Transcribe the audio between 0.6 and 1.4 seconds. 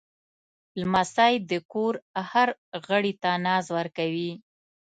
لمسی